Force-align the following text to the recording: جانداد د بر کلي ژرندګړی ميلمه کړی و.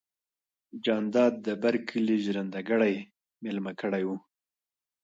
جانداد 0.85 1.33
د 1.45 1.47
بر 1.61 1.75
کلي 1.89 2.15
ژرندګړی 2.25 2.95
ميلمه 3.43 3.71
کړی 3.81 4.03
و. 4.07 4.09